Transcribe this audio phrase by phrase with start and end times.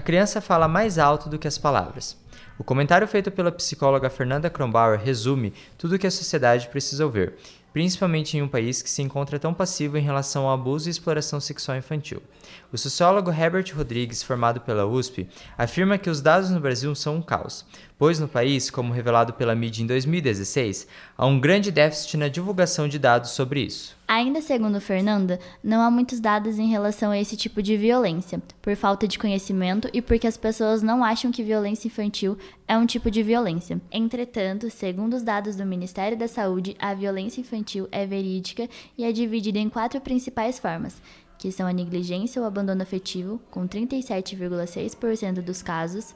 [0.00, 2.16] a criança fala mais alto do que as palavras.
[2.58, 7.34] O comentário feito pela psicóloga Fernanda Kronbauer resume tudo o que a sociedade precisa ouvir,
[7.72, 11.40] principalmente em um país que se encontra tão passivo em relação ao abuso e exploração
[11.40, 12.22] sexual infantil.
[12.72, 17.22] O sociólogo Herbert Rodrigues, formado pela USP, afirma que os dados no Brasil são um
[17.22, 17.64] caos,
[17.98, 20.86] pois no país, como revelado pela mídia em 2016,
[21.16, 23.96] há um grande déficit na divulgação de dados sobre isso.
[24.08, 28.74] Ainda segundo Fernanda, não há muitos dados em relação a esse tipo de violência, por
[28.74, 32.29] falta de conhecimento e porque as pessoas não acham que violência infantil
[32.66, 33.80] é um tipo de violência.
[33.90, 39.12] Entretanto, segundo os dados do Ministério da Saúde, a violência infantil é verídica e é
[39.12, 41.00] dividida em quatro principais formas,
[41.38, 46.14] que são a negligência ou abandono afetivo, com 37,6% dos casos,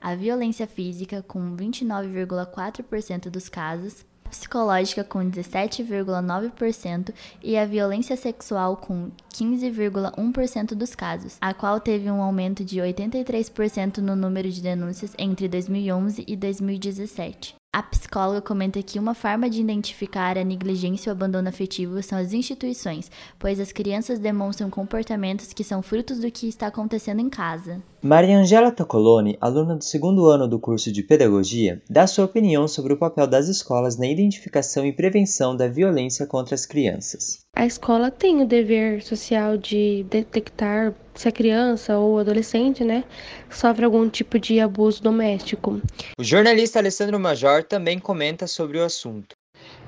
[0.00, 9.10] a violência física, com 29,4% dos casos, psicológica, com 17,9%, e a violência sexual, com
[9.32, 15.48] 15,1% dos casos, a qual teve um aumento de 83% no número de denúncias entre
[15.48, 17.63] 2011 e 2017.
[17.74, 22.16] A psicóloga comenta que uma forma de identificar a negligência e o abandono afetivo são
[22.16, 27.28] as instituições, pois as crianças demonstram comportamentos que são frutos do que está acontecendo em
[27.28, 27.82] casa.
[28.00, 32.92] Maria Angela Toccoloni, aluna do segundo ano do curso de Pedagogia, dá sua opinião sobre
[32.92, 37.43] o papel das escolas na identificação e prevenção da violência contra as crianças.
[37.56, 43.04] A escola tem o dever social de detectar se a criança ou adolescente, né,
[43.48, 45.80] sofre algum tipo de abuso doméstico.
[46.18, 49.36] O jornalista Alessandro Major também comenta sobre o assunto.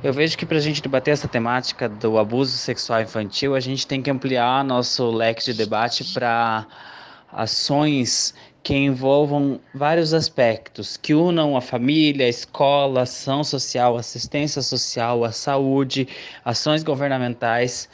[0.03, 3.87] Eu vejo que para a gente debater essa temática do abuso sexual infantil, a gente
[3.87, 6.67] tem que ampliar nosso leque de debate para
[7.33, 15.25] ações que envolvam vários aspectos, que unam a família, a escola, ação social, assistência social,
[15.25, 16.09] a saúde,
[16.45, 17.89] ações governamentais,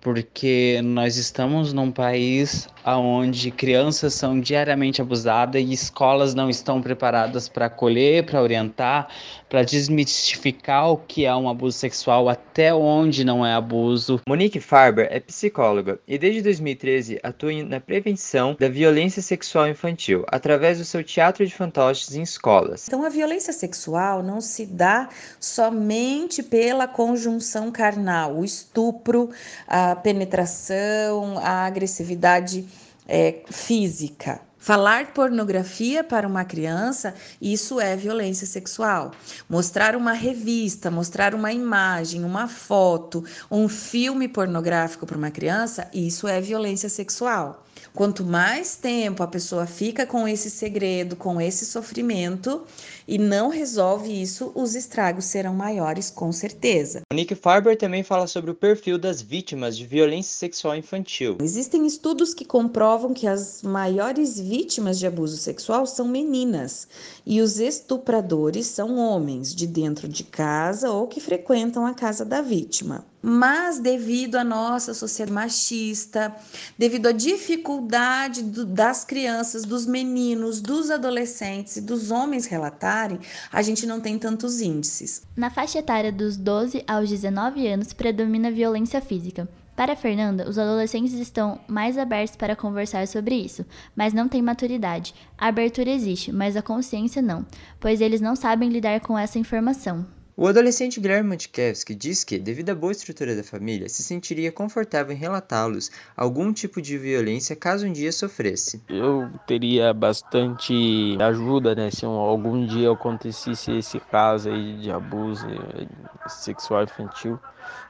[0.00, 7.48] porque nós estamos num país onde crianças são diariamente abusadas e escolas não estão preparadas
[7.48, 9.08] para acolher, para orientar,
[9.48, 14.20] para desmistificar o que é um abuso sexual, até onde não é abuso.
[14.26, 20.78] Monique Farber é psicóloga e desde 2013 atua na prevenção da violência sexual infantil através
[20.78, 22.86] do seu teatro de fantoches em escolas.
[22.86, 25.08] Então a violência sexual não se dá
[25.40, 29.30] somente pela conjunção carnal, o estupro,
[29.66, 32.66] a penetração, a agressividade
[33.06, 34.40] é, física.
[34.60, 39.12] Falar pornografia para uma criança, isso é violência sexual.
[39.48, 46.26] Mostrar uma revista, mostrar uma imagem, uma foto, um filme pornográfico para uma criança, isso
[46.26, 47.64] é violência sexual.
[47.94, 52.62] Quanto mais tempo a pessoa fica com esse segredo, com esse sofrimento
[53.06, 57.02] e não resolve isso, os estragos serão maiores com certeza.
[57.12, 61.38] Nick Farber também fala sobre o perfil das vítimas de violência sexual infantil.
[61.42, 66.86] Existem estudos que comprovam que as maiores vítimas de abuso sexual são meninas
[67.26, 72.40] e os estupradores são homens de dentro de casa ou que frequentam a casa da
[72.40, 73.04] vítima.
[73.20, 76.34] Mas devido à nossa sociedade machista,
[76.78, 83.18] devido à dificuldade do, das crianças, dos meninos, dos adolescentes e dos homens relatarem,
[83.52, 85.22] a gente não tem tantos índices.
[85.36, 89.48] Na faixa etária dos 12 aos 19 anos predomina violência física.
[89.78, 93.64] Para Fernanda, os adolescentes estão mais abertos para conversar sobre isso,
[93.94, 95.14] mas não têm maturidade.
[95.38, 97.46] A abertura existe, mas a consciência não,
[97.78, 100.17] pois eles não sabem lidar com essa informação.
[100.40, 105.12] O adolescente Guilherme Montkiewski diz que, devido à boa estrutura da família, se sentiria confortável
[105.12, 108.80] em relatá-los algum tipo de violência caso um dia sofresse.
[108.88, 115.88] Eu teria bastante ajuda, né, se algum dia acontecesse esse caso aí de abuso eh,
[116.28, 117.36] sexual infantil,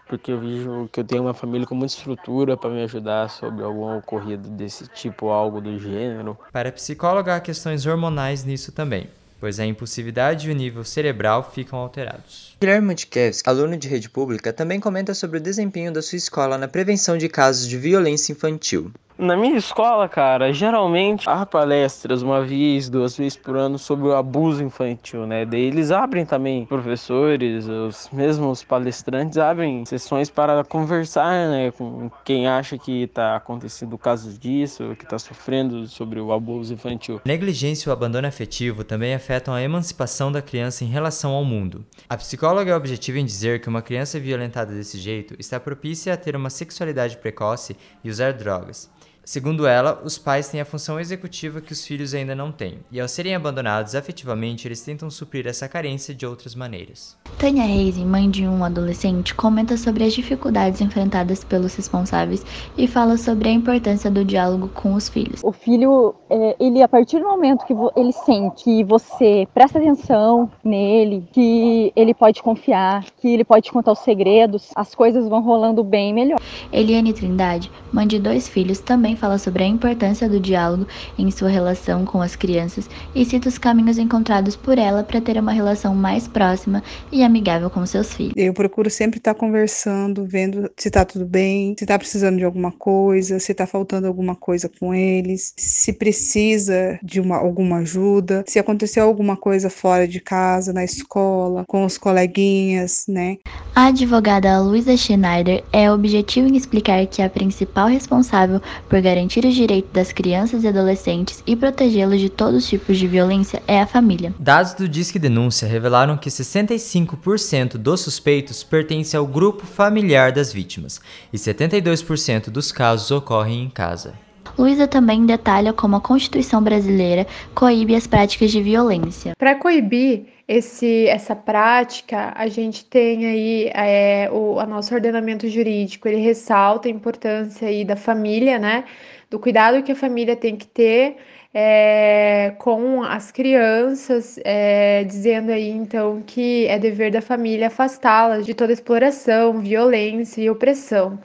[0.08, 3.62] porque eu vejo que eu tenho uma família com muita estrutura para me ajudar sobre
[3.62, 6.38] algum ocorrido desse tipo, algo do gênero.
[6.50, 9.06] Para a psicóloga, há questões hormonais nisso também
[9.40, 12.56] pois a impulsividade e o nível cerebral ficam alterados.
[12.60, 16.68] Guilherme Montkiewski, aluno de rede pública, também comenta sobre o desempenho da sua escola na
[16.68, 18.92] prevenção de casos de violência infantil.
[19.18, 24.14] Na minha escola, cara, geralmente há palestras uma vez, duas vezes por ano sobre o
[24.14, 25.44] abuso infantil, né?
[25.44, 32.46] Daí eles abrem também, professores, os mesmos palestrantes abrem sessões para conversar, né, com quem
[32.46, 37.20] acha que está acontecendo casos disso, que está sofrendo sobre o abuso infantil.
[37.24, 41.84] Negligência e o abandono afetivo também afetam a emancipação da criança em relação ao mundo.
[42.08, 46.16] A psicóloga é objetiva em dizer que uma criança violentada desse jeito está propícia a
[46.16, 48.88] ter uma sexualidade precoce e usar drogas.
[49.28, 52.98] Segundo ela, os pais têm a função executiva que os filhos ainda não têm, e
[52.98, 57.14] ao serem abandonados afetivamente, eles tentam suprir essa carência de outras maneiras.
[57.38, 62.42] Tânia Reis, mãe de um adolescente, comenta sobre as dificuldades enfrentadas pelos responsáveis
[62.74, 65.42] e fala sobre a importância do diálogo com os filhos.
[65.44, 70.50] O filho, é, ele a partir do momento que ele sente que você presta atenção
[70.64, 75.84] nele, que ele pode confiar, que ele pode contar os segredos, as coisas vão rolando
[75.84, 76.40] bem melhor.
[76.72, 80.86] Eliane Trindade, mãe de dois filhos, também fala sobre a importância do diálogo
[81.18, 85.36] em sua relação com as crianças e cita os caminhos encontrados por ela para ter
[85.38, 86.82] uma relação mais próxima
[87.12, 88.32] e amigável com seus filhos.
[88.36, 92.72] Eu procuro sempre estar conversando, vendo se está tudo bem, se está precisando de alguma
[92.72, 98.58] coisa, se está faltando alguma coisa com eles, se precisa de uma, alguma ajuda, se
[98.58, 103.38] aconteceu alguma coisa fora de casa, na escola, com os coleguinhas, né?
[103.74, 109.54] A advogada Luisa Schneider é objetiva em explicar que a principal responsável por garantir os
[109.54, 113.86] direitos das crianças e adolescentes e protegê-los de todos os tipos de violência é a
[113.86, 114.34] família.
[114.38, 121.00] Dados do Disque Denúncia revelaram que 65% dos suspeitos pertencem ao grupo familiar das vítimas
[121.32, 124.27] e 72% dos casos ocorrem em casa.
[124.56, 129.32] Luísa também detalha como a Constituição brasileira coíbe as práticas de violência.
[129.38, 136.20] Para coibir esse, essa prática, a gente tem aí é, o nosso ordenamento jurídico, ele
[136.20, 138.84] ressalta a importância aí da família, né?
[139.28, 141.16] Do cuidado que a família tem que ter
[141.52, 148.54] é, com as crianças, é, dizendo aí então que é dever da família afastá-las de
[148.54, 151.18] toda exploração, violência e opressão.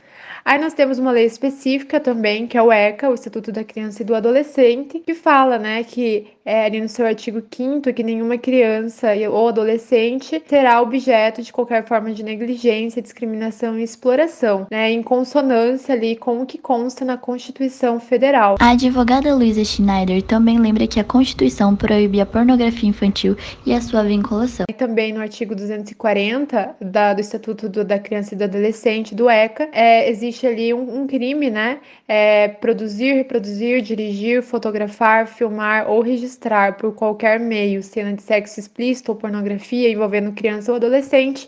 [0.45, 4.01] Aí nós temos uma lei específica também, que é o ECA, o Estatuto da Criança
[4.01, 8.37] e do Adolescente, que fala, né, que é, ali no seu artigo 5 que nenhuma
[8.37, 15.01] criança ou adolescente será objeto de qualquer forma de negligência, discriminação e exploração, né, em
[15.01, 18.55] consonância ali com o que consta na Constituição Federal.
[18.59, 23.81] A advogada Luisa Schneider também lembra que a Constituição proíbe a pornografia infantil e a
[23.81, 24.65] sua vinculação.
[24.69, 29.29] E também no artigo 240 da, do Estatuto do, da Criança e do Adolescente, do
[29.29, 36.01] ECA, é, existe ali um, um crime, né, é, produzir, reproduzir, dirigir, fotografar, filmar ou
[36.01, 41.47] registrar registrar por qualquer meio cena de sexo explícito ou pornografia envolvendo criança ou adolescente,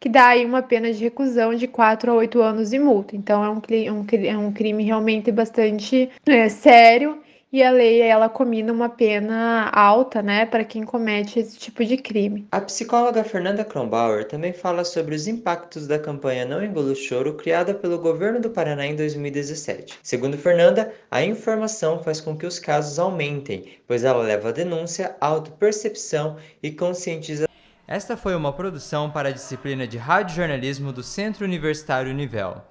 [0.00, 3.16] que dá aí uma pena de reclusão de 4 a 8 anos e multa.
[3.16, 3.60] Então é um,
[3.92, 7.23] um, é um crime realmente bastante é, sério
[7.54, 11.96] e a lei ela combina uma pena alta, né, para quem comete esse tipo de
[11.96, 12.48] crime.
[12.50, 17.34] A psicóloga Fernanda Kronbauer também fala sobre os impactos da campanha Não Engula o Choro
[17.34, 20.00] criada pelo governo do Paraná em 2017.
[20.02, 25.14] Segundo Fernanda, a informação faz com que os casos aumentem, pois ela leva a denúncia,
[25.20, 27.46] autopercepção e conscientização.
[27.86, 32.62] Esta foi uma produção para a disciplina de Rádio Jornalismo do Centro Universitário Univel.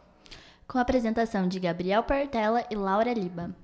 [0.67, 3.62] Com a apresentação de Gabriel Portela e Laura Liba.